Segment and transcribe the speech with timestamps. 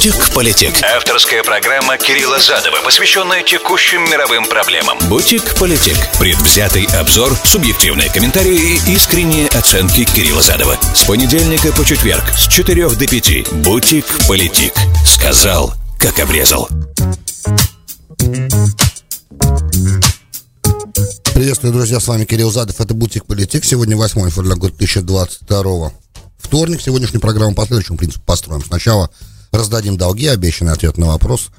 [0.00, 0.82] «Бутик-политик».
[0.96, 4.98] Авторская программа Кирилла Задова, посвященная текущим мировым проблемам.
[5.10, 5.94] «Бутик-политик».
[6.18, 10.78] Предвзятый обзор, субъективные комментарии и искренние оценки Кирилла Задова.
[10.94, 13.52] С понедельника по четверг с 4 до 5.
[13.62, 14.72] «Бутик-политик».
[15.04, 16.66] Сказал, как обрезал.
[21.34, 23.66] Приветствую, друзья, с вами Кирилл Задов, это Бутик Политик.
[23.66, 25.92] Сегодня 8 февраля год 2022
[26.38, 28.64] Вторник, сегодняшнюю программу по следующему принципу построим.
[28.64, 29.10] Сначала
[29.52, 31.50] раздадим долги, обещанный ответ на вопрос.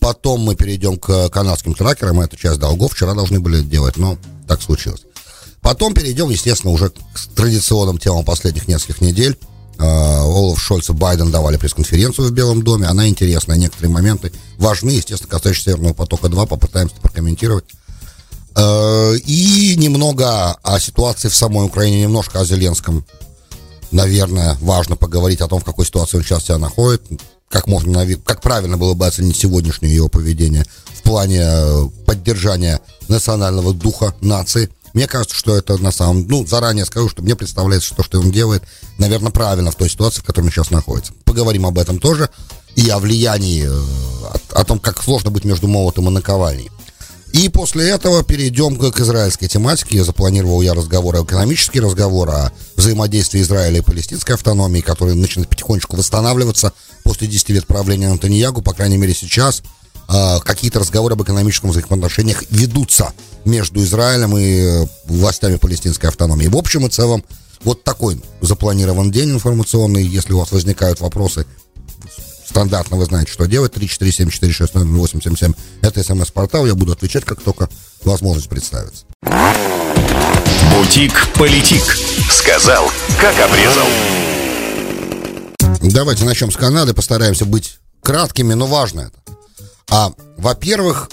[0.00, 4.16] Потом мы перейдем к канадским тракерам, это часть долгов, вчера должны были делать, но
[4.46, 5.02] так случилось.
[5.60, 6.94] Потом перейдем, естественно, уже к
[7.34, 9.36] традиционным темам последних нескольких недель.
[9.78, 12.86] А, Олаф Шольц и Байден давали пресс-конференцию в Белом доме.
[12.86, 17.64] Она интересная, некоторые моменты важны, естественно, касающиеся Северного потока-2, попытаемся прокомментировать.
[18.56, 23.04] Э, и немного о ситуации в самой Украине, немножко о Зеленском.
[23.90, 27.02] Наверное, важно поговорить о том, в какой ситуации он сейчас себя находит,
[27.48, 33.72] как можно, как правильно было бы оценить сегодняшнее его поведение в плане э, поддержания национального
[33.72, 34.70] духа нации.
[34.92, 36.26] Мне кажется, что это на самом...
[36.28, 38.62] Ну, заранее скажу, что мне представляется, что то, что он делает,
[38.98, 41.12] наверное, правильно в той ситуации, в которой он сейчас находится.
[41.24, 42.28] Поговорим об этом тоже
[42.74, 46.70] и о влиянии, э, о, о том, как сложно быть между молотом и наковальней.
[47.38, 49.96] И после этого перейдем к, израильской тематике.
[49.98, 55.96] Я запланировал я разговор, экономический разговор о взаимодействии Израиля и палестинской автономии, который начинает потихонечку
[55.96, 56.72] восстанавливаться
[57.04, 59.62] после 10 лет правления Антониягу, по крайней мере сейчас.
[60.08, 63.12] Э, какие-то разговоры об экономическом взаимоотношениях ведутся
[63.44, 66.48] между Израилем и властями палестинской автономии.
[66.48, 67.22] В общем и целом,
[67.62, 70.04] вот такой запланирован день информационный.
[70.04, 71.46] Если у вас возникают вопросы,
[72.48, 73.72] стандартно вы знаете, что делать.
[73.74, 75.54] 347-460-877.
[75.82, 76.66] Это смс-портал.
[76.66, 77.68] Я буду отвечать, как только
[78.04, 79.04] возможность представится.
[80.74, 81.82] Бутик-политик.
[82.30, 83.86] Сказал, как обрезал.
[85.82, 86.94] Давайте начнем с Канады.
[86.94, 89.36] Постараемся быть краткими, но важно это.
[89.90, 91.08] А, во-первых,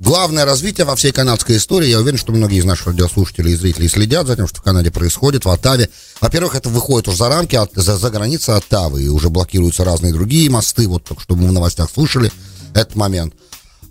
[0.00, 3.88] главное развитие во всей канадской истории, я уверен, что многие из наших радиослушателей и зрителей
[3.88, 5.90] следят за тем, что в Канаде происходит, в Оттаве.
[6.20, 10.12] Во-первых, это выходит уже за рамки, от, за, за границы Оттавы, и уже блокируются разные
[10.12, 12.32] другие мосты, вот только что мы в новостях слышали
[12.74, 13.34] этот момент.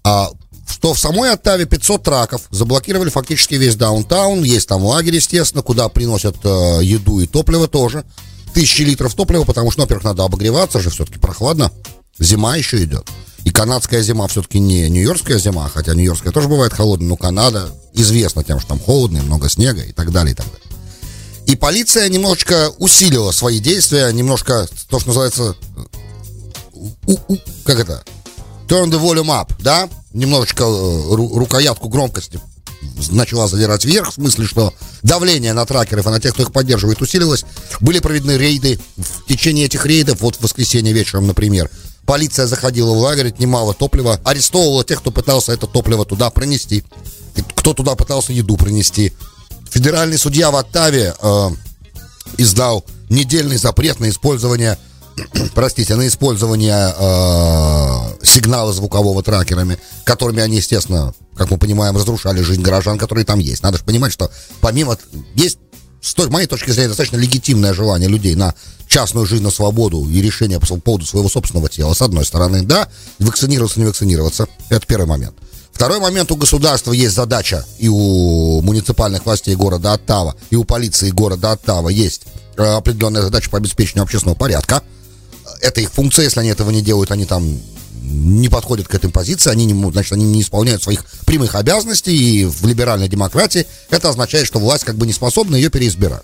[0.03, 0.29] А,
[0.67, 5.89] что в самой Оттаве 500 траков заблокировали фактически весь даунтаун, есть там лагерь, естественно, куда
[5.89, 8.03] приносят э, еду и топливо тоже.
[8.53, 11.71] Тысячи литров топлива, потому что, ну, во-первых, надо обогреваться же, все-таки прохладно,
[12.19, 13.07] зима еще идет.
[13.45, 18.43] И канадская зима все-таки не нью-йоркская зима, хотя нью-йоркская тоже бывает холодная, но Канада известна
[18.43, 20.69] тем, что там холодно, много снега и так далее, и так далее.
[21.45, 25.55] И полиция немножечко усилила свои действия, немножко, то, что называется,
[26.73, 28.03] у, у, как это,
[28.67, 32.39] turn the volume up, да, немножечко э, ру, рукоятку громкости
[33.11, 37.01] начала задирать вверх, в смысле, что давление на тракеров и на тех, кто их поддерживает,
[37.01, 37.45] усилилось.
[37.79, 38.79] Были проведены рейды.
[38.97, 41.69] В течение этих рейдов, вот в воскресенье вечером, например,
[42.09, 46.83] Полиция заходила в лагерь, отнимала топливо, арестовывала тех, кто пытался это топливо туда пронести,
[47.53, 49.13] кто туда пытался еду принести.
[49.69, 51.49] Федеральный судья в Оттаве э,
[52.39, 54.79] издал недельный запрет на использование,
[55.53, 62.63] простите, на использование э, сигнала звукового тракерами, которыми они, естественно, как мы понимаем, разрушали жизнь
[62.63, 63.61] горожан, которые там есть.
[63.61, 64.31] Надо же понимать, что
[64.61, 64.97] помимо...
[65.35, 65.59] Есть
[66.01, 68.53] с той, моей точки зрения, достаточно легитимное желание людей на
[68.87, 71.93] частную жизнь, на свободу и решение по поводу своего собственного тела.
[71.93, 72.89] С одной стороны, да,
[73.19, 74.47] вакцинироваться, не вакцинироваться.
[74.69, 75.35] Это первый момент.
[75.71, 81.09] Второй момент, у государства есть задача, и у муниципальных властей города Оттава, и у полиции
[81.09, 82.23] города Оттава есть
[82.57, 84.83] э, определенная задача по обеспечению общественного порядка.
[85.61, 87.59] Это их функция, если они этого не делают, они там
[88.09, 92.45] не подходят к этой позиции, они не, значит, они не исполняют своих прямых обязанностей, и
[92.45, 96.23] в либеральной демократии это означает, что власть как бы не способна ее переизбирать.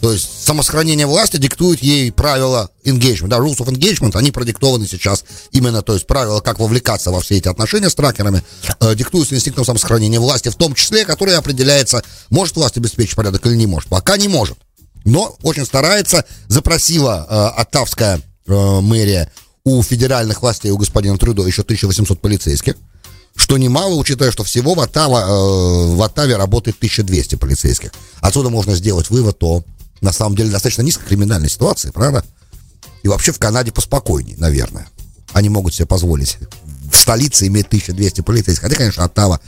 [0.00, 5.24] То есть самосохранение власти диктует ей правила engagement, да, rules of engagement, они продиктованы сейчас
[5.52, 8.42] именно, то есть правила, как вовлекаться во все эти отношения с тракерами,
[8.80, 13.56] э, диктуются инстинктом самосохранения власти, в том числе, который определяется, может власть обеспечить порядок или
[13.56, 13.88] не может.
[13.88, 14.58] Пока не может.
[15.04, 19.30] Но очень старается, запросила э, Оттавская э, мэрия
[19.66, 22.76] у федеральных властей, у господина Трюдо еще 1800 полицейских,
[23.34, 27.90] что немало, учитывая, что всего в, Оттава, э, в Оттаве работает 1200 полицейских.
[28.20, 29.64] Отсюда можно сделать вывод о,
[30.00, 32.24] на самом деле, достаточно низкой криминальной ситуации, правда?
[33.02, 34.86] И вообще в Канаде поспокойнее, наверное.
[35.32, 36.38] Они могут себе позволить
[36.92, 38.62] в столице иметь 1200 полицейских.
[38.62, 39.40] Хотя, конечно, Оттава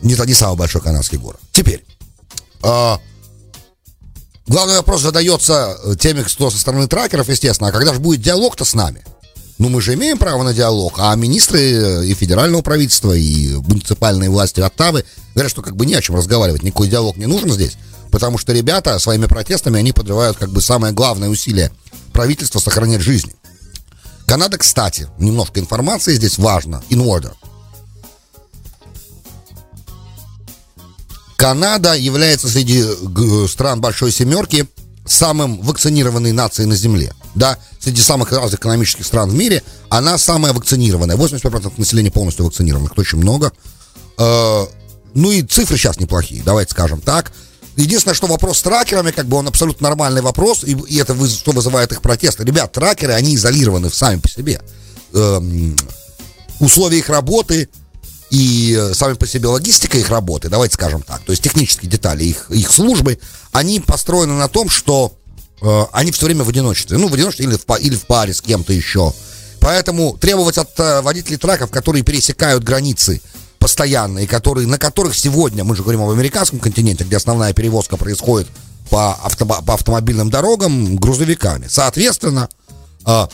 [0.00, 1.40] не, не самый большой канадский город.
[1.50, 1.84] Теперь,
[2.62, 2.96] э,
[4.46, 8.74] главный вопрос задается теми, кто со стороны тракеров, естественно, а когда же будет диалог-то с
[8.74, 9.04] нами?
[9.58, 14.28] Ну, мы же имеем право на диалог, а министры э, и федерального правительства, и муниципальные
[14.28, 15.04] власти Оттавы
[15.34, 17.76] говорят, что как бы не о чем разговаривать, никакой диалог не нужен здесь,
[18.10, 21.70] потому что ребята своими протестами, они подрывают как бы самое главное усилие
[22.12, 23.34] правительства сохранять жизни.
[24.26, 26.82] Канада, кстати, немножко информации здесь важно.
[26.90, 27.32] In order.
[31.36, 32.84] Канада является среди
[33.46, 34.66] стран Большой Семерки
[35.06, 37.12] самым вакцинированной нацией на Земле.
[37.34, 41.16] Да, среди самых разных экономических стран в мире она самая вакцинированная.
[41.16, 43.52] 85% населения полностью вакцинированных, очень много.
[44.18, 44.66] Э,
[45.14, 47.32] ну и цифры сейчас неплохие, давайте скажем так.
[47.76, 51.28] Единственное, что вопрос с тракерами, как бы он абсолютно нормальный вопрос, и, и это вы,
[51.28, 52.44] что вызывает их протесты.
[52.44, 54.60] Ребят, тракеры, они изолированы сами по себе.
[55.12, 55.76] Эм,
[56.60, 57.68] условия их работы
[58.34, 62.24] и э, сами по себе логистика их работы, давайте скажем так, то есть технические детали
[62.24, 63.20] их, их службы,
[63.52, 65.16] они построены на том, что
[65.62, 66.98] э, они все время в одиночестве.
[66.98, 69.12] Ну, в одиночестве или в, или в паре с кем-то еще.
[69.60, 73.22] Поэтому требовать от э, водителей траков, которые пересекают границы
[73.60, 77.96] постоянно, и которые, на которых сегодня, мы же говорим об американском континенте, где основная перевозка
[77.96, 78.48] происходит
[78.90, 81.68] по, авто, по автомобильным дорогам грузовиками.
[81.68, 82.48] Соответственно,
[83.06, 83.26] э,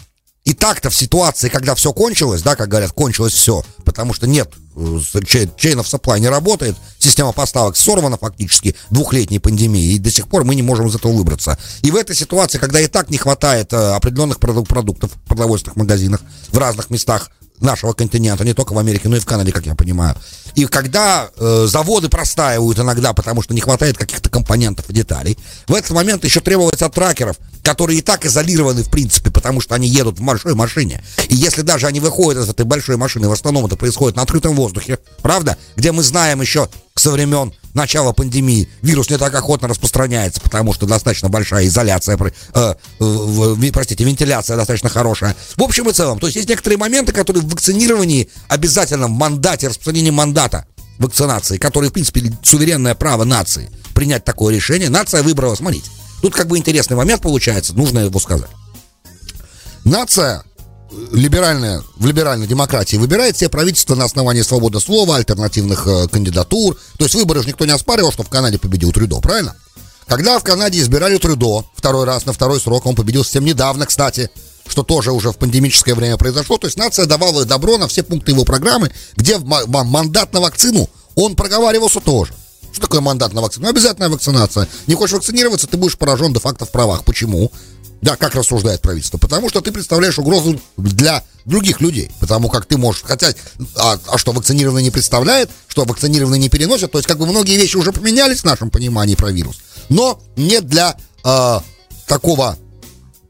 [0.45, 4.53] и так-то в ситуации, когда все кончилось, да, как говорят, кончилось все, потому что нет,
[4.77, 10.45] chain of supply не работает, система поставок сорвана фактически двухлетней пандемией, и до сих пор
[10.45, 11.59] мы не можем из этого выбраться.
[11.83, 16.21] И в этой ситуации, когда и так не хватает э, определенных продуктов в продовольственных магазинах
[16.51, 17.31] в разных местах,
[17.61, 20.17] нашего континента, не только в Америке, но и в Канаде, как я понимаю.
[20.55, 25.75] И когда э, заводы простаивают иногда, потому что не хватает каких-то компонентов и деталей, в
[25.75, 29.89] этот момент еще требуется от тракеров, которые и так изолированы, в принципе, потому что они
[29.89, 31.03] едут в большой машине.
[31.29, 34.57] И если даже они выходят из этой большой машины, в основном это происходит на открытом
[34.57, 35.57] воздухе, правда?
[35.77, 36.69] Где мы знаем еще
[37.01, 42.19] со времен начала пандемии вирус не так охотно распространяется, потому что достаточно большая изоляция,
[42.55, 45.35] э, э, простите, вентиляция достаточно хорошая.
[45.57, 49.69] В общем и целом, то есть есть некоторые моменты, которые в вакцинировании обязательно в мандате,
[49.69, 50.67] распространении мандата
[50.99, 56.49] вакцинации, который, в принципе, суверенное право нации принять такое решение, нация выбрала, смотрите, тут как
[56.49, 58.51] бы интересный момент получается, нужно его сказать.
[59.85, 60.45] Нация
[61.13, 66.77] либеральная, в либеральной демократии выбирает себе правительство на основании свободы слова, альтернативных э, кандидатур.
[66.99, 69.57] То есть выборы же никто не оспаривал, что в Канаде победил Трюдо, правильно?
[70.07, 74.31] Когда в Канаде избирали Трюдо второй раз на второй срок, он победил совсем недавно, кстати,
[74.67, 76.59] что тоже уже в пандемическое время произошло.
[76.59, 81.37] То есть нация давала добро на все пункты его программы, где мандат на вакцину, он
[81.37, 82.33] проговаривался тоже.
[82.73, 83.67] Что такое мандат на вакцину?
[83.67, 84.69] Ну, обязательная вакцинация.
[84.87, 87.05] Не хочешь вакцинироваться, ты будешь поражен де-факто в правах.
[87.05, 87.51] Почему?
[88.03, 89.19] Да, как рассуждает правительство?
[89.19, 92.11] Потому что ты представляешь угрозу для других людей.
[92.19, 93.35] Потому как ты можешь хотя
[93.77, 96.93] а, а что вакцинированный не представляет, что вакцинированный не переносят.
[96.93, 99.61] То есть как бы многие вещи уже поменялись в нашем понимании про вирус.
[99.89, 101.61] Но нет для э,
[102.07, 102.57] такого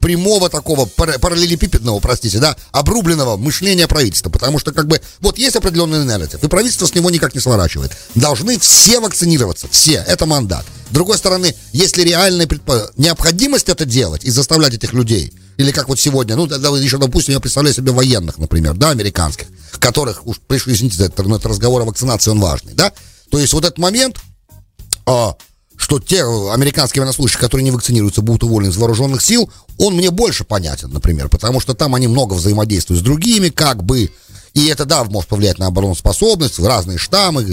[0.00, 6.04] прямого такого параллелепипедного, простите, да, обрубленного мышления правительства, потому что как бы вот есть определенный
[6.04, 7.92] нарратив, и правительство с него никак не сворачивает.
[8.14, 10.64] Должны все вакцинироваться, все, это мандат.
[10.90, 12.90] С другой стороны, если реальная предпо...
[12.96, 17.34] необходимость это делать и заставлять этих людей, или как вот сегодня, ну, да, еще, допустим,
[17.34, 19.46] я представляю себе военных, например, да, американских,
[19.78, 22.92] которых, уж пришли, извините за это, но это разговор о вакцинации, он важный, да,
[23.30, 24.18] то есть вот этот момент,
[25.04, 25.34] а,
[25.80, 30.44] что те американские военнослужащие, которые не вакцинируются, будут уволены из вооруженных сил, он мне больше
[30.44, 34.10] понятен, например, потому что там они много взаимодействуют с другими, как бы,
[34.52, 37.44] и это, да, может повлиять на обороноспособность, разные штаммы,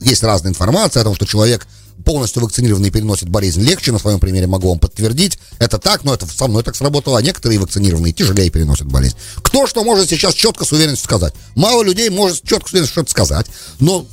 [0.00, 1.64] есть разная информация о том, что человек
[2.04, 6.26] полностью вакцинированный переносит болезнь легче, на своем примере могу вам подтвердить, это так, но это
[6.26, 9.16] со мной так сработало, а некоторые вакцинированные тяжелее переносят болезнь.
[9.42, 11.34] Кто что может сейчас четко с уверенностью сказать?
[11.54, 13.46] Мало людей может четко с уверенностью что-то сказать,
[13.78, 14.06] но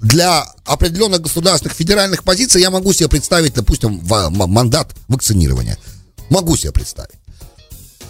[0.00, 5.78] для определенных государственных федеральных позиций я могу себе представить, допустим, мандат вакцинирования.
[6.30, 7.16] Могу себе представить.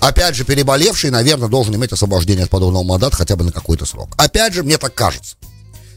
[0.00, 4.10] Опять же, переболевший, наверное, должен иметь освобождение от подобного мандата хотя бы на какой-то срок.
[4.16, 5.36] Опять же, мне так кажется.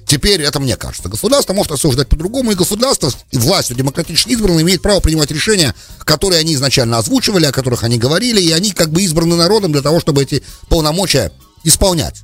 [0.06, 1.08] Теперь это мне кажется.
[1.08, 6.42] Государство может осуждать по-другому, и государство, и властью демократически избранное, имеет право принимать решения, которые
[6.42, 10.02] они изначально озвучивали, о которых они говорили, и они как бы избраны народом для того,
[10.02, 11.32] чтобы эти полномочия
[11.64, 12.24] исполнять,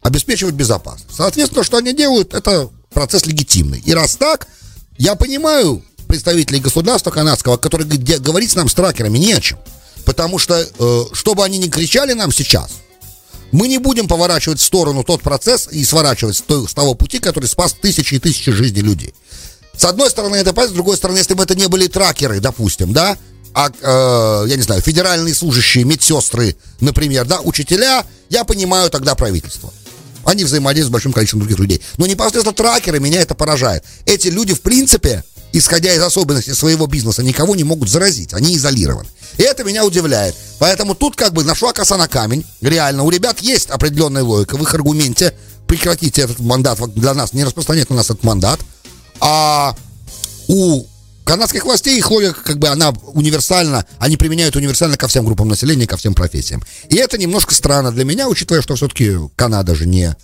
[0.00, 1.14] обеспечивать безопасность.
[1.14, 3.82] Соответственно, что они делают, это процесс легитимный.
[3.84, 4.48] И раз так,
[4.96, 9.58] я понимаю представителей государства канадского, которые говорить нам с тракерами не о чем.
[10.06, 12.70] Потому что, э, чтобы они не кричали нам сейчас,
[13.52, 17.18] мы не будем поворачивать в сторону тот процесс и сворачивать с, той, с того пути,
[17.18, 19.12] который спас тысячи и тысячи жизней людей.
[19.76, 22.94] С одной стороны, это понятно, с другой стороны, если бы это не были тракеры, допустим,
[22.94, 23.18] да,
[23.52, 29.70] а, э, я не знаю, федеральные служащие, медсестры, например, да, учителя, я понимаю тогда правительство.
[30.26, 31.80] Они взаимодействуют с большим количеством других людей.
[31.96, 33.84] Но непосредственно тракеры меня это поражает.
[34.06, 38.34] Эти люди, в принципе, исходя из особенностей своего бизнеса, никого не могут заразить.
[38.34, 39.08] Они изолированы.
[39.38, 40.34] И это меня удивляет.
[40.58, 42.44] Поэтому тут как бы нашла коса на камень.
[42.60, 45.32] Реально, у ребят есть определенная логика в их аргументе.
[45.68, 48.58] Прекратите этот мандат для нас, не распространять на нас этот мандат.
[49.20, 49.76] А
[50.48, 50.84] у
[51.26, 55.96] канадских властей логика, как бы, она универсальна, они применяют универсально ко всем группам населения, ко
[55.96, 56.62] всем профессиям.
[56.88, 60.16] И это немножко странно для меня, учитывая, что все-таки Канада же не,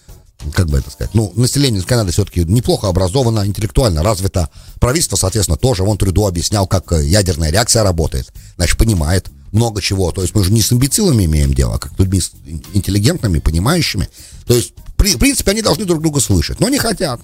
[0.55, 4.49] как бы это сказать, ну, население Канады все-таки неплохо образовано, интеллектуально развито.
[4.79, 5.83] Правительство, соответственно, тоже.
[5.83, 8.33] Вон Трюдо объяснял, как э, ядерная реакция работает.
[8.57, 10.13] Значит, понимает много чего.
[10.13, 12.21] То есть мы же не с имбецилами имеем дело, а как людьми
[12.73, 14.09] интеллигентными, понимающими.
[14.47, 17.21] То есть, в принципе, они должны друг друга слышать, но не хотят.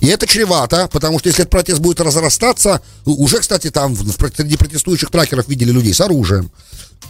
[0.00, 5.10] И это чревато, потому что если этот протест будет разрастаться, уже, кстати, там среди протестующих
[5.10, 6.50] тракеров видели людей с оружием.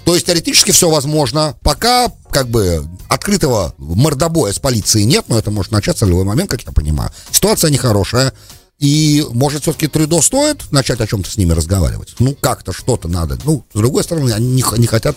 [0.05, 1.57] То есть теоретически все возможно.
[1.63, 6.49] Пока как бы открытого мордобоя с полицией нет, но это может начаться в любой момент,
[6.51, 7.11] как я понимаю.
[7.33, 8.33] Ситуация нехорошая.
[8.79, 12.15] И, может, все-таки Трюдо стоит начать о чем-то с ними разговаривать?
[12.19, 13.39] Ну, как-то что-то надо.
[13.45, 15.17] Ну, с другой стороны, они не, не хотят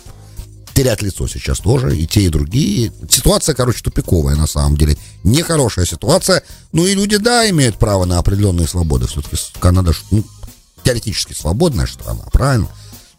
[0.80, 2.94] терять лицо сейчас тоже, и те, и другие.
[3.10, 4.98] Ситуация, короче, тупиковая на самом деле.
[5.26, 6.42] Нехорошая ситуация.
[6.72, 9.06] Ну и люди, да, имеют право на определенные свободы.
[9.06, 10.24] Все-таки Канада, ну,
[10.86, 12.70] теоретически свободная страна, правильно?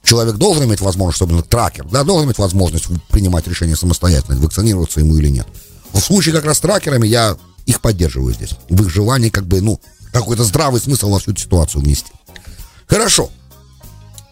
[0.03, 5.19] Человек должен иметь возможность, особенно тракер, да, должен иметь возможность принимать решение самостоятельно, вакцинироваться ему
[5.19, 5.47] или нет.
[5.93, 7.37] В случае как раз с тракерами я
[7.67, 8.53] их поддерживаю здесь.
[8.71, 9.79] В их желании как бы, ну,
[10.15, 12.11] какой-то здравый смысл во всю эту ситуацию внести.
[12.87, 13.29] Хорошо.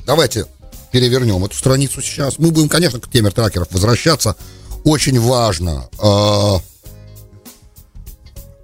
[0.07, 0.47] Давайте
[0.91, 2.39] перевернем эту страницу сейчас.
[2.39, 4.37] Мы будем, конечно, к теме тракеров возвращаться.
[4.85, 5.89] Очень важно.
[6.01, 6.59] Э,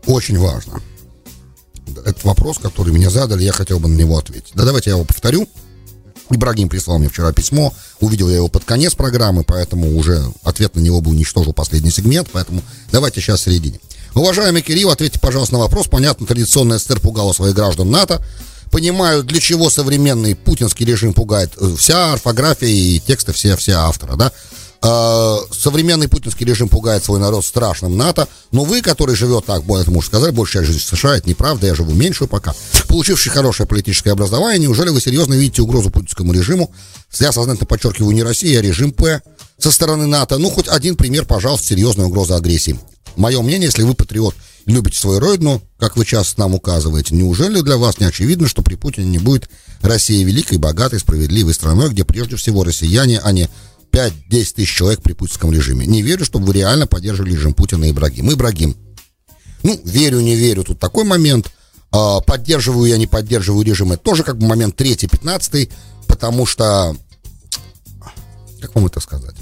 [0.06, 0.80] очень важно.
[2.04, 4.52] Это вопрос, который мне задали, я хотел бы на него ответить.
[4.54, 5.48] Да давайте я его повторю.
[6.30, 10.80] Ибрагим прислал мне вчера письмо, увидел я его под конец программы, поэтому уже ответ на
[10.80, 13.78] него бы уничтожил последний сегмент, поэтому давайте сейчас в середине.
[14.14, 15.88] Уважаемый Кирилл, ответьте, пожалуйста, на вопрос.
[15.88, 18.24] Понятно, традиционная СССР пугала своих граждан НАТО.
[18.74, 21.52] Понимаю, для чего современный путинский режим пугает.
[21.78, 24.32] Вся орфография и тексты все, все автора, да.
[24.82, 29.90] Э, современный путинский режим пугает свой народ страшным НАТО, но вы, который живет так, это
[29.92, 32.52] можно сказать, большая жизнь в США, это неправда, я живу меньшую пока,
[32.88, 36.74] получивший хорошее политическое образование, неужели вы серьезно видите угрозу путинскому режиму?
[37.20, 39.22] Я сознательно подчеркиваю, не Россия, а режим П
[39.56, 40.38] со стороны НАТО.
[40.38, 42.76] Ну, хоть один пример, пожалуйста, серьезной угрозы агрессии.
[43.14, 44.34] Мое мнение, если вы патриот,
[44.66, 48.74] любите свою родину, как вы часто нам указываете, неужели для вас не очевидно, что при
[48.74, 49.48] Путине не будет
[49.80, 53.48] России великой, богатой, справедливой страной, где прежде всего россияне, а не
[53.92, 55.86] 5-10 тысяч человек при путинском режиме.
[55.86, 58.32] Не верю, чтобы вы реально поддерживали режим Путина и Ибрагим.
[58.32, 58.76] Ибрагим.
[59.62, 61.50] Ну, верю, не верю, тут такой момент.
[61.92, 63.92] А, поддерживаю я, не поддерживаю режим.
[63.92, 65.70] Это тоже как бы момент третий, пятнадцатый,
[66.08, 66.96] потому что...
[68.60, 69.36] Как вам это сказать?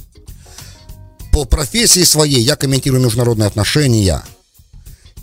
[1.33, 4.23] По профессии своей я комментирую международные отношения.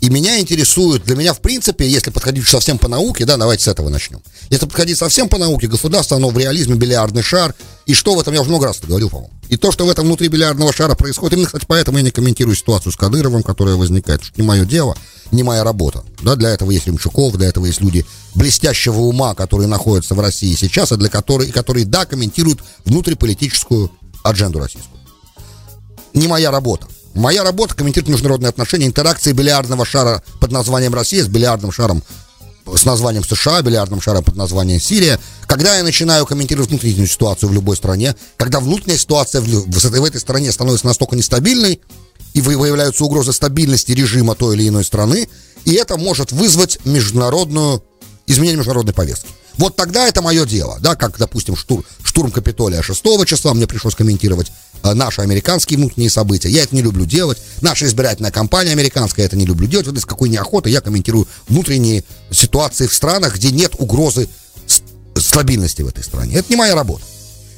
[0.00, 3.68] И меня интересует, для меня, в принципе, если подходить совсем по науке, да, давайте с
[3.68, 4.22] этого начнем.
[4.48, 7.54] Если подходить совсем по науке, государство, оно в реализме бильярдный шар.
[7.84, 9.32] И что в этом, я уже много раз говорил, по-моему.
[9.50, 12.56] И то, что в этом внутри бильярдного шара происходит, именно, кстати, поэтому я не комментирую
[12.56, 14.22] ситуацию с Кадыровым, которая возникает.
[14.22, 14.96] Это не мое дело,
[15.32, 16.02] не моя работа.
[16.22, 20.54] Да, для этого есть Ремчуков, для этого есть люди блестящего ума, которые находятся в России
[20.54, 23.90] сейчас, а для которых, которые, да, комментируют внутриполитическую
[24.22, 24.98] адженду российскую.
[26.14, 26.86] Не моя работа.
[27.14, 32.02] Моя работа комментирует международные отношения, интеракции бильярдного шара под названием Россия с бильярдным шаром
[32.72, 35.18] с названием США, бильярдным шаром под названием Сирия.
[35.46, 40.04] Когда я начинаю комментировать внутреннюю ситуацию в любой стране, когда внутренняя ситуация в, в, в
[40.04, 41.80] этой стране становится настолько нестабильной,
[42.32, 45.28] и выявляются угрозы стабильности режима той или иной страны,
[45.64, 47.82] и это может вызвать международную,
[48.26, 49.28] изменение международной повестки.
[49.58, 53.94] Вот тогда это мое дело, да, как, допустим, штурм, штурм Капитолия 6 числа, мне пришлось
[53.94, 54.52] комментировать
[54.82, 56.48] э, наши американские внутренние события.
[56.48, 57.38] Я это не люблю делать.
[57.60, 59.86] Наша избирательная кампания американская это не люблю делать.
[59.86, 64.28] Вот из какой неохоты я комментирую внутренние ситуации в странах, где нет угрозы
[65.16, 66.36] стабильности в этой стране.
[66.36, 67.04] Это не моя работа.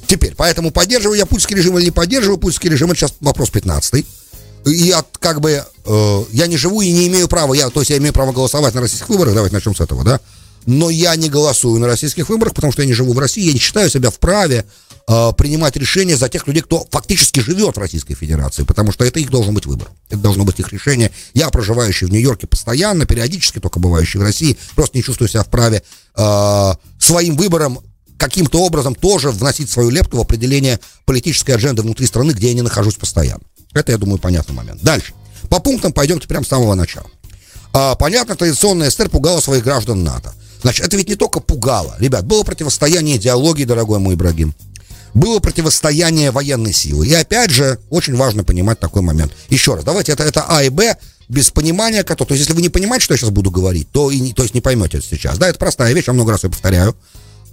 [0.07, 4.05] Теперь, поэтому поддерживаю я путинский режим или не поддерживаю путинский режим, это сейчас вопрос 15
[4.65, 7.89] и от, как бы, э, я не живу и не имею права, я, то есть
[7.89, 10.19] я имею право голосовать на российских выборах, давайте начнем с этого, да,
[10.65, 13.53] но я не голосую на российских выборах, потому что я не живу в России, я
[13.53, 14.65] не считаю себя вправе
[15.07, 19.19] э, принимать решения за тех людей, кто фактически живет в Российской Федерации, потому что это
[19.19, 19.89] их должен быть выбор.
[20.09, 21.11] Это должно быть их решение.
[21.33, 25.83] Я, проживающий в Нью-Йорке постоянно, периодически только бывающий в России, просто не чувствую себя вправе
[26.15, 27.79] э, своим выбором
[28.17, 32.61] каким-то образом тоже вносить свою лепту в определение политической адженды внутри страны, где я не
[32.61, 33.43] нахожусь постоянно.
[33.73, 34.81] Это, я думаю, понятный момент.
[34.81, 35.13] Дальше.
[35.49, 37.07] По пунктам пойдемте прямо с самого начала.
[37.73, 40.33] А, понятно, традиционная СССР пугала своих граждан НАТО.
[40.63, 41.95] Значит, это ведь не только пугало.
[41.99, 44.55] Ребят, было противостояние идеологии, дорогой мой Ибрагим.
[45.13, 47.05] Было противостояние военной силы.
[47.05, 49.33] И опять же, очень важно понимать такой момент.
[49.49, 50.97] Еще раз, давайте, это, это А и Б
[51.29, 54.11] без понимания, которого, то есть если вы не понимаете, что я сейчас буду говорить, то,
[54.11, 55.37] и то есть не поймете это сейчас.
[55.37, 56.95] Да, это простая вещь, я много раз ее повторяю.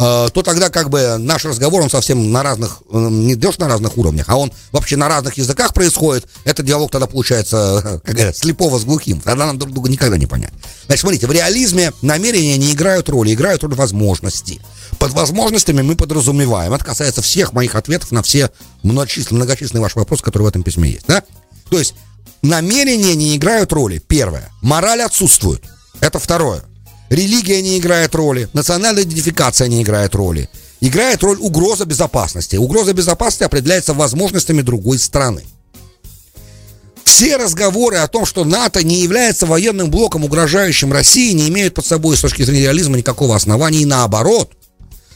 [0.00, 3.97] Э, то тогда как бы наш разговор, он совсем на разных, не идешь на разных
[3.99, 6.26] уровнях, а он вообще на разных языках происходит.
[6.45, 9.21] Этот диалог тогда получается, как говорят, слепого с глухим.
[9.21, 10.52] Тогда нам друг друга никогда не понять.
[10.87, 14.61] Значит, смотрите, в реализме намерения не играют роли, играют роль возможности.
[14.99, 18.50] Под возможностями мы подразумеваем, это касается всех моих ответов на все
[18.83, 21.23] многочисленные, многочисленные ваши вопросы, которые в этом письме есть, да?
[21.69, 21.95] То есть
[22.42, 23.99] намерения не играют роли.
[23.99, 24.50] Первое.
[24.62, 25.62] Мораль отсутствует.
[26.00, 26.62] Это второе.
[27.11, 30.49] Религия не играет роли, национальная идентификация не играет роли.
[30.81, 32.55] Играет роль угроза безопасности.
[32.55, 35.43] Угроза безопасности определяется возможностями другой страны.
[37.02, 41.85] Все разговоры о том, что НАТО не является военным блоком, угрожающим России, не имеют под
[41.85, 44.52] собой с точки зрения реализма никакого основания и наоборот.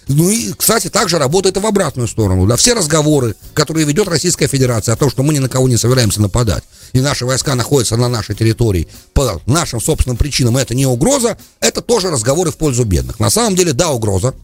[0.09, 2.47] Ну и, кстати, также работает и в обратную сторону.
[2.47, 5.77] Да, все разговоры, которые ведет Российская Федерация о том, что мы ни на кого не
[5.77, 10.87] собираемся нападать, и наши войска находятся на нашей территории по нашим собственным причинам, это не
[10.87, 13.19] угроза, это тоже разговоры в пользу бедных.
[13.19, 14.35] На самом деле, да, угроза.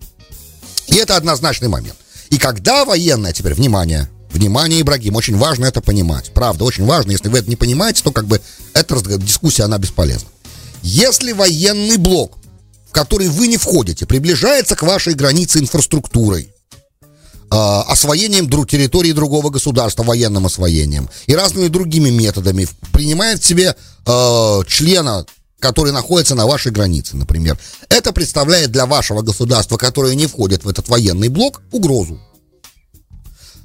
[0.89, 1.97] И это однозначный момент.
[2.31, 6.33] И когда военная, теперь, внимание, внимание, Ибрагим, очень важно это понимать.
[6.33, 7.11] Правда, очень важно.
[7.11, 8.41] Если вы это не понимаете, то как бы
[8.73, 10.29] эта дискуссия, она бесполезна.
[10.83, 12.39] Если военный блок
[12.91, 16.53] в который вы не входите, приближается к вашей границе инфраструктурой,
[17.03, 17.57] э,
[17.87, 25.25] освоением территории другого государства, военным освоением и разными другими методами, принимает в себе э, члена
[25.61, 27.59] который находится на вашей границе, например.
[27.91, 32.19] Это представляет для вашего государства, которое не входит в этот военный блок, угрозу.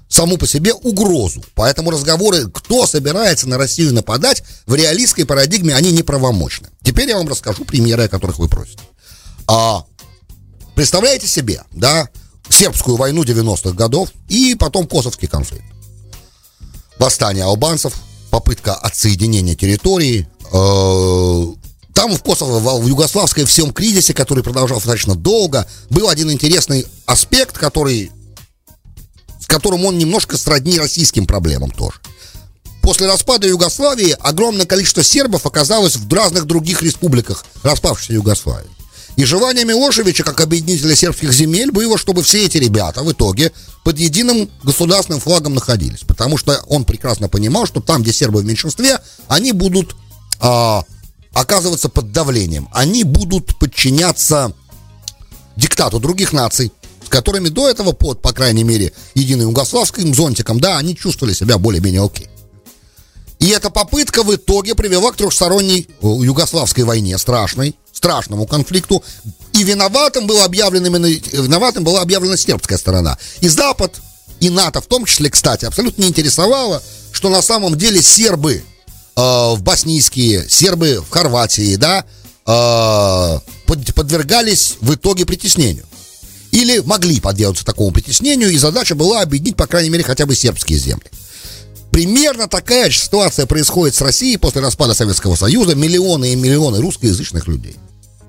[0.09, 1.41] Саму по себе угрозу.
[1.55, 6.67] Поэтому разговоры, кто собирается на Россию нападать, в реалистской парадигме они неправомочны.
[6.83, 8.83] Теперь я вам расскажу примеры, о которых вы просите.
[9.47, 9.85] А,
[10.75, 12.09] представляете себе, да,
[12.49, 15.65] сербскую войну 90-х годов и потом Косовский конфликт.
[16.97, 17.93] Восстание албанцев,
[18.31, 25.67] попытка отсоединения территории, э, там в Косово, в югославской всем кризисе, который продолжался достаточно долго,
[25.89, 28.11] был один интересный аспект, который,
[29.39, 31.99] с которым он немножко сродни российским проблемам тоже.
[32.81, 38.74] После распада Югославии огромное количество сербов оказалось в разных других республиках распавшейся Югославии.
[39.15, 43.51] И желание Милошевича, как объединителя сербских земель, было, чтобы все эти ребята в итоге
[43.83, 46.01] под единым государственным флагом находились.
[46.05, 49.95] Потому что он прекрасно понимал, что там, где сербы в меньшинстве, они будут
[50.39, 50.83] а,
[51.33, 52.67] оказываться под давлением.
[52.73, 54.53] Они будут подчиняться
[55.55, 56.71] диктату других наций,
[57.05, 61.57] с которыми до этого под, по крайней мере, единым югославским зонтиком, да, они чувствовали себя
[61.57, 62.27] более-менее окей.
[63.39, 69.03] И эта попытка в итоге привела к трехсторонней югославской войне, страшной, страшному конфликту.
[69.53, 73.17] И виноватым, было объявлено именно, виноватым была объявлена сербская сторона.
[73.41, 73.95] И Запад,
[74.39, 78.63] и НАТО в том числе, кстати, абсолютно не интересовало, что на самом деле сербы
[79.15, 82.05] э, в боснийские, сербы в Хорватии, да,
[82.45, 85.85] э, под, подвергались в итоге притеснению.
[86.51, 90.79] Или могли подвергнуться такому притеснению, и задача была объединить, по крайней мере, хотя бы сербские
[90.79, 91.09] земли.
[91.95, 95.75] Примерно такая же ситуация происходит с Россией после распада Советского Союза.
[95.75, 97.77] Миллионы и миллионы русскоязычных людей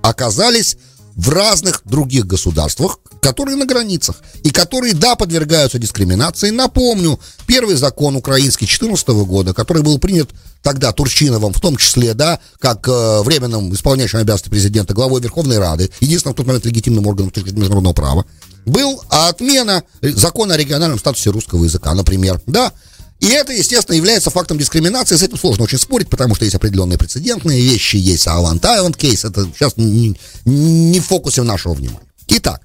[0.03, 0.77] оказались
[1.17, 6.51] в разных других государствах, которые на границах, и которые, да, подвергаются дискриминации.
[6.51, 10.31] Напомню, первый закон украинский 2014 года, который был принят
[10.63, 15.91] тогда Турчиновым, в том числе, да, как э, временным исполняющим обязанности президента, главой Верховной Рады,
[15.99, 18.27] единственным в тот момент легитимным органом международного права,
[18.65, 22.73] был отмена закона о региональном статусе русского языка, например, да,
[23.21, 25.17] и это, естественно, является фактом дискриминации.
[25.17, 29.25] С этим сложно очень спорить, потому что есть определенные прецедентные вещи, есть Алан Тайланд кейс.
[29.25, 32.07] Это сейчас не, не в фокусе нашего внимания.
[32.29, 32.61] Итак,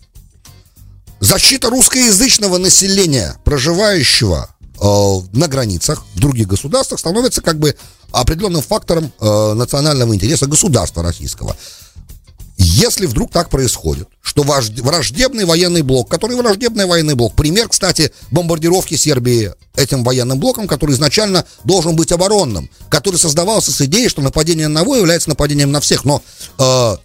[1.22, 4.50] защита русскоязычного населения, проживающего
[4.82, 7.76] э, на границах в других государствах, становится как бы
[8.12, 11.56] определенным фактором э, национального интереса государства российского.
[12.64, 18.96] Если вдруг так происходит, что враждебный военный блок, который враждебный военный блок, пример, кстати, бомбардировки
[18.96, 24.68] Сербии этим военным блоком, который изначально должен быть оборонным, который создавался с идеей, что нападение
[24.68, 26.22] на него является нападением на всех, но
[26.60, 26.98] э,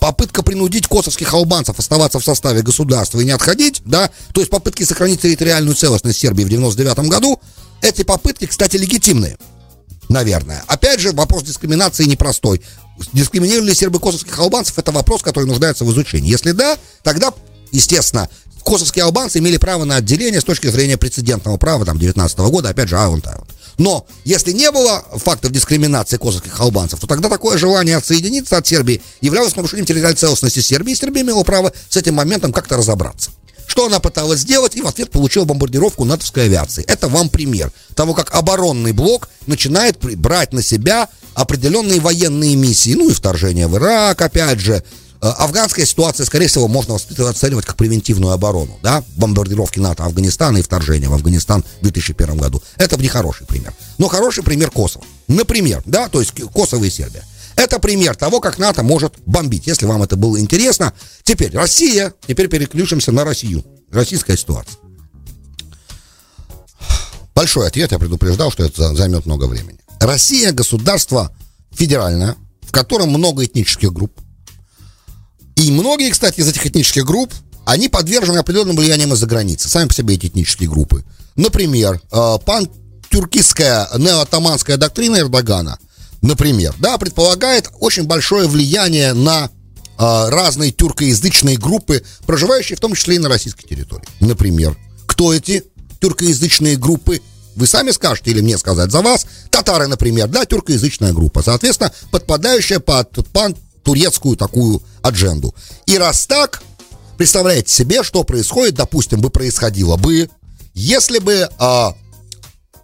[0.00, 4.82] попытка принудить косовских албанцев оставаться в составе государства и не отходить, да, то есть попытки
[4.82, 7.40] сохранить территориальную целостность Сербии в 99 году,
[7.82, 9.38] эти попытки, кстати, легитимные
[10.08, 10.62] наверное.
[10.66, 12.62] Опять же, вопрос дискриминации непростой.
[13.12, 16.30] Дискриминировали сербы косовских албанцев, это вопрос, который нуждается в изучении.
[16.30, 17.32] Если да, тогда,
[17.70, 18.28] естественно,
[18.64, 22.88] косовские албанцы имели право на отделение с точки зрения прецедентного права, там, 19 года, опять
[22.88, 23.48] же, Айленд Айленд.
[23.78, 29.00] Но если не было фактов дискриминации косовских албанцев, то тогда такое желание отсоединиться от Сербии
[29.20, 33.30] являлось нарушением территориальной целостности Сербии, и Сербия имела право с этим моментом как-то разобраться.
[33.72, 36.84] Что она пыталась сделать, и в ответ получила бомбардировку натовской авиации.
[36.84, 43.08] Это вам пример того, как оборонный блок начинает брать на себя определенные военные миссии, ну
[43.08, 44.84] и вторжение в Ирак, опять же,
[45.22, 51.08] афганская ситуация, скорее всего, можно оценивать как превентивную оборону, да, бомбардировки НАТО Афганистана и вторжение
[51.08, 52.62] в Афганистан в 2001 году.
[52.76, 53.72] Это не хороший пример.
[53.96, 55.06] Но хороший пример Косово.
[55.28, 57.24] Например, да, то есть Косово и Сербия.
[57.56, 60.92] Это пример того, как НАТО может бомбить, если вам это было интересно.
[61.22, 63.64] Теперь Россия, теперь переключимся на Россию.
[63.90, 64.78] Российская ситуация.
[67.34, 69.78] Большой ответ, я предупреждал, что это займет много времени.
[70.00, 71.34] Россия государство
[71.70, 74.12] федеральное, в котором много этнических групп.
[75.56, 77.32] И многие, кстати, из этих этнических групп,
[77.64, 81.04] они подвержены определенным влияниям из-за границы, сами по себе эти этнические группы.
[81.36, 85.78] Например, э, пан-тюркистская неоатаманская доктрина Эрдогана,
[86.22, 89.50] например, да, предполагает очень большое влияние на
[89.98, 94.06] э, разные тюркоязычные группы, проживающие в том числе и на российской территории.
[94.20, 95.64] Например, кто эти
[96.00, 97.20] тюркоязычные группы?
[97.54, 99.26] Вы сами скажете или мне сказать за вас.
[99.50, 105.54] Татары, например, да, тюркоязычная группа, соответственно, подпадающая под пан турецкую такую адженду.
[105.86, 106.62] И раз так,
[107.18, 110.30] представляете себе, что происходит, допустим, бы происходило бы,
[110.72, 111.94] если бы а,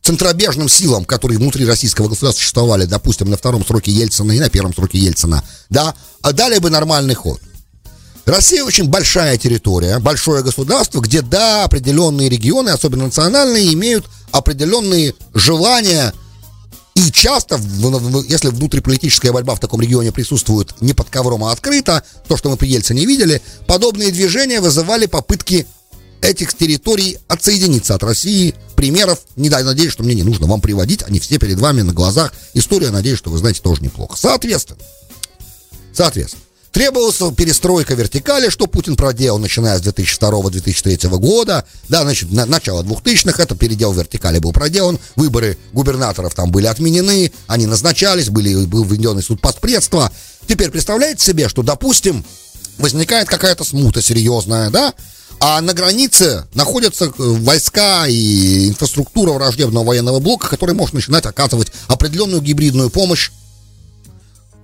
[0.08, 4.74] центробежным силам, которые внутри российского государства существовали, допустим, на втором сроке Ельцина и на первом
[4.74, 7.42] сроке Ельцина, да, а дали бы нормальный ход.
[8.24, 16.14] Россия очень большая территория, большое государство, где, да, определенные регионы, особенно национальные, имеют определенные желания
[16.94, 17.60] и часто,
[18.28, 22.56] если внутриполитическая борьба в таком регионе присутствует не под ковром, а открыто, то, что мы
[22.56, 25.66] при Ельцине видели, подобные движения вызывали попытки
[26.22, 28.54] этих территорий отсоединиться от России.
[28.78, 32.32] Примеров, не надеюсь, что мне не нужно вам приводить, они все перед вами на глазах.
[32.54, 34.16] История, надеюсь, что вы знаете тоже неплохо.
[34.16, 34.78] Соответственно,
[35.92, 41.64] соответственно, Требовалась перестройка вертикали, что Путин проделал, начиная с 2002-2003 года.
[41.88, 45.00] Да, значит, на, начало 2000-х, это передел вертикали был проделан.
[45.16, 50.12] Выборы губернаторов там были отменены, они назначались, были, был введен суд постпредства.
[50.46, 52.24] Теперь представляете себе, что, допустим,
[52.76, 54.94] возникает какая-то смута серьезная, да,
[55.40, 61.72] а на границе находятся э, войска и инфраструктура враждебного военного блока, который может начинать оказывать
[61.86, 63.30] определенную гибридную помощь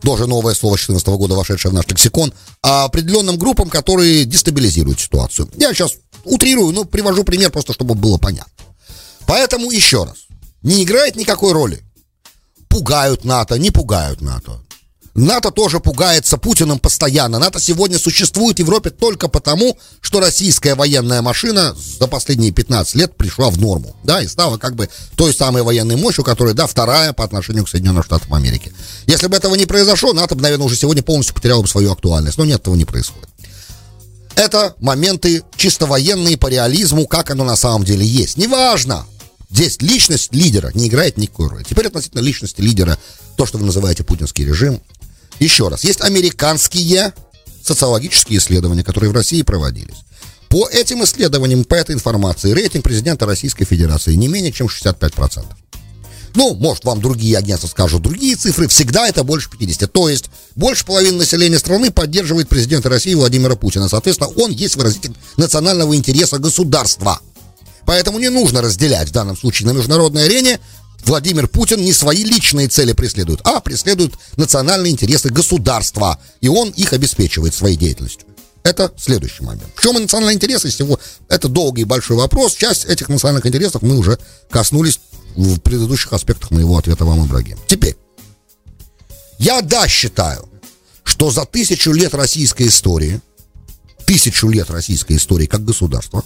[0.04, 2.32] тоже новое слово 2014 года, вошедшее в наш лексикон,
[2.62, 5.48] а определенным группам, которые дестабилизируют ситуацию.
[5.56, 8.52] Я сейчас утрирую, но привожу пример просто, чтобы было понятно.
[9.26, 10.26] Поэтому еще раз,
[10.62, 11.82] не играет никакой роли.
[12.68, 14.60] Пугают НАТО, не пугают НАТО.
[15.14, 17.38] НАТО тоже пугается Путиным постоянно.
[17.38, 23.16] НАТО сегодня существует в Европе только потому, что российская военная машина за последние 15 лет
[23.16, 27.12] пришла в норму, да, и стала как бы той самой военной мощью, которая, да, вторая
[27.12, 28.72] по отношению к Соединенным Штатам Америки.
[29.06, 32.44] Если бы этого не произошло, НАТО наверное, уже сегодня полностью потеряло бы свою актуальность, но
[32.44, 33.28] нет, этого не происходит.
[34.34, 38.36] Это моменты чисто военные по реализму, как оно на самом деле есть.
[38.36, 39.06] Неважно,
[39.50, 41.62] Здесь личность лидера не играет никакой роли.
[41.62, 42.98] Теперь относительно личности лидера,
[43.36, 44.80] то, что вы называете путинский режим,
[45.40, 47.12] еще раз, есть американские
[47.62, 50.04] социологические исследования, которые в России проводились.
[50.48, 55.44] По этим исследованиям, по этой информации, рейтинг президента Российской Федерации не менее чем 65%.
[56.36, 59.92] Ну, может, вам другие агентства скажут другие цифры, всегда это больше 50.
[59.92, 63.88] То есть, больше половины населения страны поддерживает президента России Владимира Путина.
[63.88, 67.20] Соответственно, он есть выразитель национального интереса государства.
[67.86, 70.58] Поэтому не нужно разделять в данном случае на международной арене
[71.04, 76.92] Владимир Путин не свои личные цели преследует, а преследует национальные интересы государства, и он их
[76.92, 78.26] обеспечивает своей деятельностью.
[78.62, 79.68] Это следующий момент.
[79.74, 80.98] В чем национальные интересы всего?
[81.28, 82.54] Это долгий и большой вопрос.
[82.54, 84.18] Часть этих национальных интересов мы уже
[84.50, 85.00] коснулись
[85.36, 87.58] в предыдущих аспектах моего ответа вам, Ибрагим.
[87.66, 87.96] Теперь,
[89.38, 90.48] я да считаю,
[91.02, 93.20] что за тысячу лет российской истории,
[94.06, 96.24] тысячу лет российской истории как государства,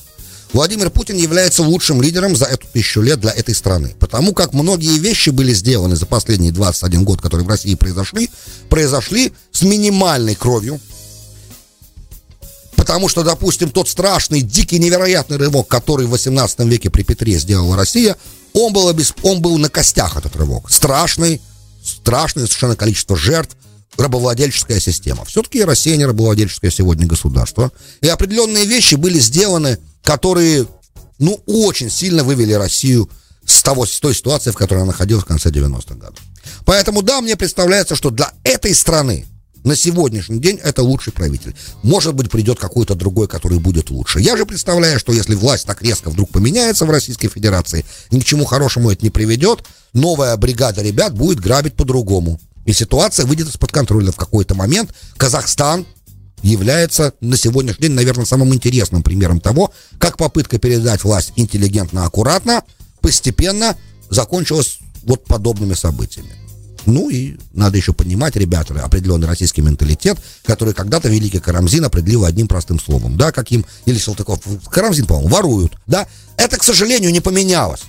[0.52, 3.94] Владимир Путин является лучшим лидером за эту тысячу лет для этой страны.
[3.98, 8.30] Потому как многие вещи были сделаны за последние 21 год, которые в России произошли,
[8.68, 10.80] произошли с минимальной кровью.
[12.76, 17.76] Потому что, допустим, тот страшный, дикий, невероятный рывок, который в 18 веке при Петре сделала
[17.76, 18.16] Россия,
[18.54, 19.24] он был, обесп...
[19.24, 20.70] он был на костях, этот рывок.
[20.70, 21.42] Страшный,
[21.84, 23.56] страшное совершенно количество жертв,
[23.98, 25.24] рабовладельческая система.
[25.24, 27.72] Все-таки Россия не рабовладельческое сегодня государство.
[28.00, 30.66] И определенные вещи были сделаны которые,
[31.18, 33.10] ну, очень сильно вывели Россию
[33.44, 36.20] с, того, с той ситуации, в которой она находилась в конце 90-х годов.
[36.64, 39.26] Поэтому, да, мне представляется, что для этой страны
[39.64, 41.54] на сегодняшний день это лучший правитель.
[41.82, 44.20] Может быть, придет какой-то другой, который будет лучше.
[44.20, 48.24] Я же представляю, что если власть так резко вдруг поменяется в Российской Федерации, ни к
[48.24, 52.40] чему хорошему это не приведет, новая бригада ребят будет грабить по-другому.
[52.64, 54.94] И ситуация выйдет из-под контроля в какой-то момент.
[55.16, 55.86] Казахстан
[56.42, 62.62] является на сегодняшний день, наверное, самым интересным примером того, как попытка передать власть интеллигентно, аккуратно,
[63.00, 63.76] постепенно
[64.10, 66.30] закончилась вот подобными событиями.
[66.86, 72.48] Ну и надо еще понимать, ребята, определенный российский менталитет, который когда-то великий Карамзин определил одним
[72.48, 76.06] простым словом, да, каким, или Салтыков, Карамзин, по-моему, воруют, да.
[76.36, 77.82] Это, к сожалению, не поменялось.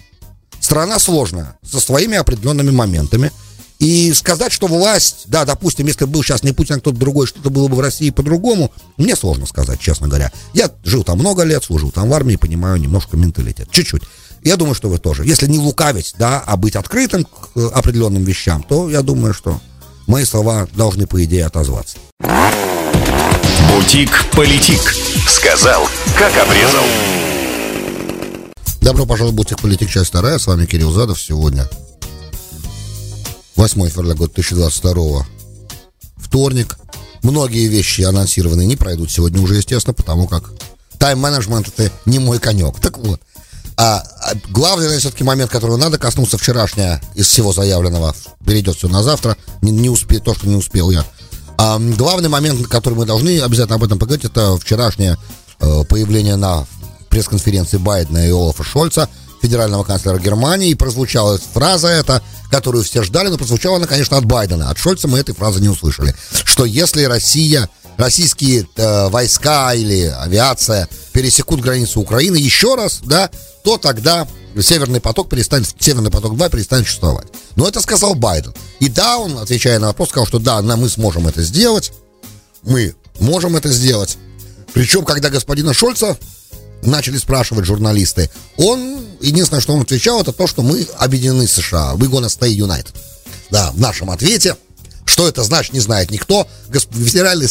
[0.59, 3.31] Страна сложная, со своими определенными моментами.
[3.79, 7.49] И сказать, что власть, да, допустим, если был сейчас не Путин, а кто-то другой, что-то
[7.49, 10.33] было бы в России по-другому, мне сложно сказать, честно говоря.
[10.53, 14.03] Я жил там много лет, служил там в армии, понимаю немножко менталитет, чуть-чуть.
[14.43, 15.25] Я думаю, что вы тоже.
[15.25, 19.61] Если не лукавить, да, а быть открытым к э, определенным вещам, то я думаю, что
[20.07, 21.97] мои слова должны, по идее, отозваться.
[23.71, 24.93] Бутик-политик.
[25.27, 25.87] Сказал,
[26.17, 26.83] как обрезал.
[28.81, 30.37] Добро пожаловать в Бутик-политик, часть вторая.
[30.37, 31.21] С вами Кирилл Задов.
[31.21, 31.69] Сегодня
[33.59, 35.27] 8 февраля года 2022
[36.15, 36.77] вторник.
[37.23, 40.53] Многие вещи анонсированные не пройдут сегодня уже, естественно, потому как
[40.97, 42.79] тайм-менеджмент это не мой конек.
[42.79, 43.19] Так вот,
[43.75, 49.03] а, а главный, все-таки момент, которого надо коснуться вчерашнее из всего заявленного, перейдет все на
[49.03, 51.03] завтра, не, не успе, то, что не успел я.
[51.57, 55.17] А, главный момент, который мы должны обязательно об этом поговорить, это вчерашнее
[55.59, 56.65] э, появление на
[57.09, 59.09] пресс-конференции Байдена и Олафа Шольца,
[59.41, 64.25] федерального канцлера Германии, и прозвучала фраза эта, которую все ждали, но прозвучала она, конечно, от
[64.25, 64.69] Байдена.
[64.69, 66.15] От Шольца мы этой фразы не услышали.
[66.45, 73.29] Что если Россия российские э, войска или авиация пересекут границу Украины еще раз, да,
[73.63, 74.25] то тогда
[74.59, 77.27] Северный поток перестанет, Северный поток 2 перестанет существовать.
[77.55, 78.53] Но это сказал Байден.
[78.79, 81.91] И да, он, отвечая на вопрос, сказал, что да, мы сможем это сделать.
[82.63, 84.17] Мы можем это сделать.
[84.73, 86.17] Причем, когда господина Шольца
[86.81, 91.93] начали спрашивать журналисты, он, единственное, что он отвечал, это то, что мы объединены США.
[91.95, 92.93] We gonna stay united.
[93.49, 94.55] Да, в нашем ответе
[95.09, 96.47] что это значит, не знает никто.
[96.71, 97.47] Федеральный,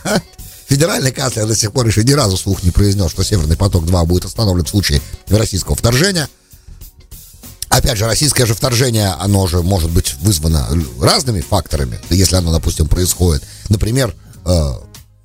[0.68, 4.24] федеральный канцлер до сих пор еще ни разу слух не произнес, что Северный поток-2 будет
[4.24, 6.28] остановлен в случае российского вторжения.
[7.68, 10.68] Опять же, российское же вторжение, оно же может быть вызвано
[11.00, 13.42] разными факторами, если оно, допустим, происходит.
[13.68, 14.72] Например, э,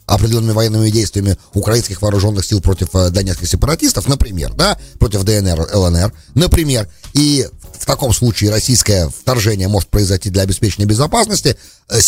[0.07, 6.13] определенными военными действиями украинских вооруженных сил против э, донецких сепаратистов, например, да, против ДНР, ЛНР,
[6.33, 6.87] например.
[7.13, 7.45] И
[7.77, 11.57] в таком случае российское вторжение может произойти для обеспечения безопасности
[11.89, 11.99] э,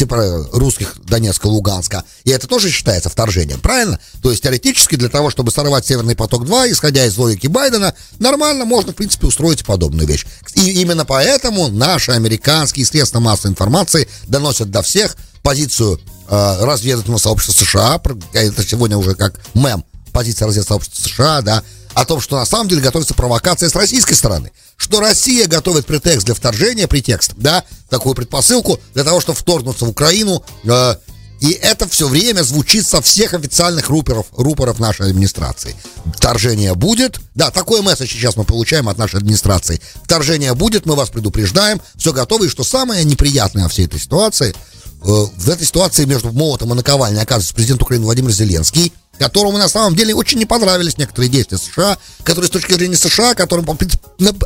[0.53, 2.03] русских Донецка, Луганска.
[2.23, 3.99] И это тоже считается вторжением, правильно?
[4.23, 8.93] То есть теоретически для того, чтобы сорвать Северный поток-2, исходя из логики Байдена, нормально можно,
[8.93, 10.25] в принципе, устроить подобную вещь.
[10.55, 18.01] И именно поэтому наши американские средства массовой информации доносят до всех позицию разведывательного сообщества США,
[18.33, 21.63] это сегодня уже как мем, позиция разведывательного сообщества США, да,
[21.93, 24.51] о том, что на самом деле готовится провокация с российской стороны.
[24.77, 29.89] Что Россия готовит претекст для вторжения, претекст, да, такую предпосылку для того, чтобы вторгнуться в
[29.89, 30.43] Украину.
[30.63, 30.95] Э,
[31.41, 35.75] и это все время звучит со всех официальных рупоров, рупоров нашей администрации.
[36.15, 37.19] Вторжение будет.
[37.35, 39.81] Да, такой месседж сейчас мы получаем от нашей администрации.
[40.03, 42.45] Вторжение будет, мы вас предупреждаем, все готово.
[42.45, 46.75] И что самое неприятное во всей этой ситуации, э, в этой ситуации между молотом и
[46.75, 51.57] наковальней оказывается президент Украины Владимир Зеленский, которому на самом деле очень не понравились некоторые действия
[51.57, 53.65] США, которые с точки зрения США, которым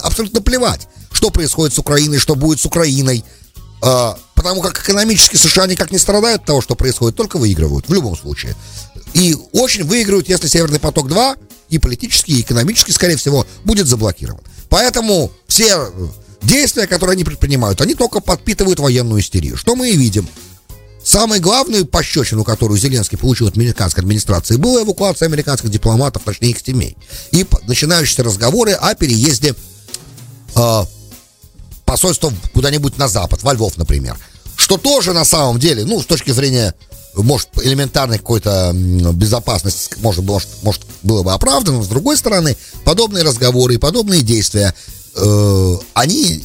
[0.01, 3.23] абсолютно плевать, что происходит с Украиной, что будет с Украиной.
[3.81, 7.93] А, потому как экономически США никак не страдают от того, что происходит, только выигрывают в
[7.93, 8.55] любом случае.
[9.13, 11.37] И очень выигрывают, если Северный поток-2
[11.69, 14.41] и политически, и экономически, скорее всего, будет заблокирован.
[14.69, 15.91] Поэтому все
[16.43, 19.57] действия, которые они предпринимают, они только подпитывают военную истерию.
[19.57, 20.27] Что мы и видим.
[21.03, 26.59] Самой главной пощечину, которую Зеленский получил от американской администрации, была эвакуация американских дипломатов, точнее их
[26.65, 26.95] семей.
[27.31, 29.53] И начинающиеся разговоры о переезде
[30.55, 30.83] э,
[31.83, 34.17] посольства куда-нибудь на запад, во Львов, например.
[34.55, 36.73] Что тоже на самом деле, ну, с точки зрения,
[37.15, 43.25] может, элементарной какой-то безопасности, может, было, может, было бы оправдано, но с другой стороны, подобные
[43.25, 44.73] разговоры и подобные действия,
[45.15, 46.43] э, они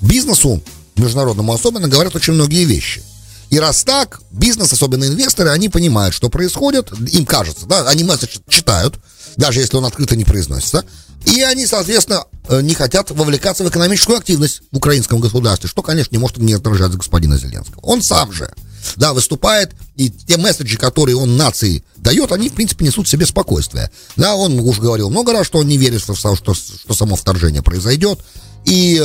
[0.00, 0.62] бизнесу
[0.96, 3.02] международному особенно говорят очень многие вещи–
[3.54, 8.38] и раз так, бизнес, особенно инвесторы, они понимают, что происходит, им кажется, да, они месседж
[8.48, 8.98] читают,
[9.36, 10.84] даже если он открыто не произносится,
[11.24, 16.12] и они, соответственно, э, не хотят вовлекаться в экономическую активность в украинском государстве, что, конечно,
[16.12, 17.80] не может не отражать господина Зеленского.
[17.82, 18.52] Он сам же,
[18.96, 23.90] да, выступает, и те месседжи, которые он нации дает, они, в принципе, несут себе спокойствие.
[24.16, 27.62] Да, он уже говорил много раз, что он не верит, что, что, что само вторжение
[27.62, 28.20] произойдет,
[28.64, 29.02] и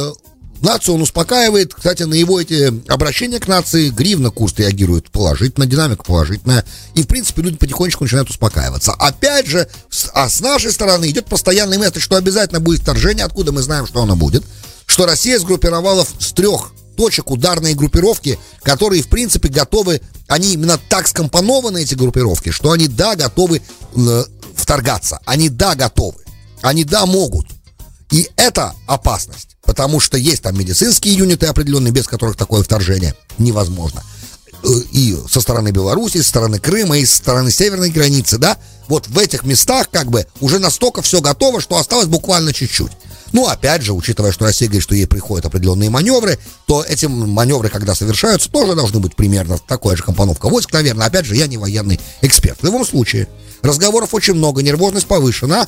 [0.62, 1.74] Нацию он успокаивает.
[1.74, 6.65] Кстати, на его эти обращения к нации гривна курс реагирует положительно, динамика положительная.
[6.96, 8.92] И, в принципе, люди потихонечку начинают успокаиваться.
[8.94, 9.70] Опять же,
[10.13, 13.26] а с нашей стороны идет постоянный месседж, что обязательно будет вторжение.
[13.26, 14.44] Откуда мы знаем, что оно будет?
[14.86, 21.08] Что Россия сгруппировала с трех точек ударные группировки, которые, в принципе, готовы, они именно так
[21.08, 23.62] скомпонованы, эти группировки, что они, да, готовы
[23.96, 25.22] э, вторгаться.
[25.24, 26.18] Они, да, готовы.
[26.62, 27.48] Они, да, могут.
[28.12, 29.56] И это опасность.
[29.62, 34.04] Потому что есть там медицинские юниты определенные, без которых такое вторжение невозможно.
[34.62, 38.58] Э, и со стороны Беларуси, со стороны Крыма, и со стороны северной границы, да,
[38.90, 42.92] вот в этих местах как бы уже настолько все готово, что осталось буквально чуть-чуть.
[43.32, 47.70] Ну, опять же, учитывая, что Россия говорит, что ей приходят определенные маневры, то эти маневры,
[47.70, 51.08] когда совершаются, тоже должны быть примерно такая же компоновка войск, наверное.
[51.08, 52.60] Опять же, я не военный эксперт.
[52.62, 53.28] В любом случае,
[53.62, 55.68] разговоров очень много, нервозность повышена,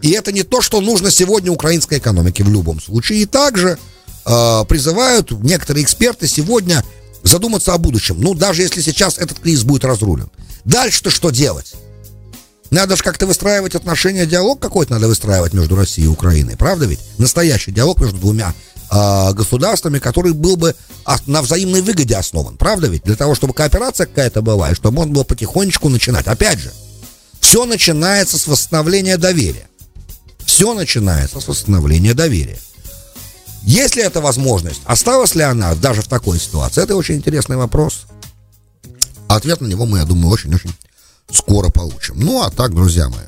[0.00, 3.22] и это не то, что нужно сегодня украинской экономике в любом случае.
[3.22, 3.78] И также
[4.24, 6.84] э, призывают некоторые эксперты сегодня
[7.22, 8.16] задуматься о будущем.
[8.20, 10.30] Ну, даже если сейчас этот кризис будет разрулен.
[10.64, 11.74] Дальше-то что делать?
[12.72, 17.00] Надо же как-то выстраивать отношения, диалог какой-то надо выстраивать между Россией и Украиной, правда ведь?
[17.18, 18.54] Настоящий диалог между двумя
[18.90, 20.74] э, государствами, который был бы
[21.26, 23.02] на взаимной выгоде основан, правда ведь?
[23.02, 26.26] Для того, чтобы кооперация какая-то была, и чтобы он был потихонечку начинать.
[26.26, 26.72] Опять же,
[27.40, 29.68] все начинается с восстановления доверия.
[30.46, 32.58] Все начинается с восстановления доверия.
[33.64, 34.80] Есть ли эта возможность?
[34.86, 36.82] Осталась ли она даже в такой ситуации?
[36.82, 38.06] Это очень интересный вопрос.
[39.28, 40.72] Ответ на него мы, я думаю, очень-очень
[41.30, 42.18] скоро получим.
[42.18, 43.26] Ну, а так, друзья мои,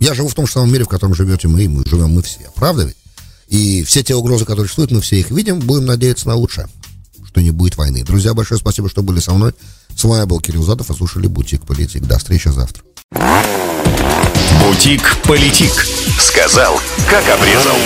[0.00, 2.22] я живу в том же самом мире, в котором живете мы, и мы живем мы
[2.22, 2.50] все.
[2.54, 2.96] Правда ведь?
[3.48, 6.68] И все те угрозы, которые существуют, мы все их видим, будем надеяться на лучшее,
[7.26, 8.02] что не будет войны.
[8.04, 9.54] Друзья, большое спасибо, что были со мной.
[9.94, 12.02] С вами был Кирилл Задов, и слушали «Бутик Политик».
[12.02, 12.82] До встречи завтра.
[14.60, 15.86] «Бутик Политик».
[16.18, 17.76] Сказал, как обрезал.